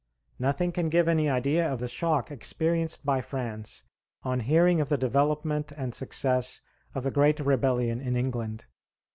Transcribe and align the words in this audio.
Nothing 0.39 0.71
can 0.71 0.89
give 0.89 1.07
any 1.07 1.29
idea 1.29 1.71
of 1.71 1.79
the 1.79 1.87
shock 1.87 2.31
experienced 2.31 3.05
by 3.05 3.21
France 3.21 3.83
on 4.23 4.39
hearing 4.39 4.81
of 4.81 4.89
the 4.89 4.97
development 4.97 5.71
and 5.77 5.93
success 5.93 6.59
of 6.95 7.03
the 7.03 7.11
Great 7.11 7.39
Rebellion 7.39 8.01
in 8.01 8.15
England. 8.15 8.65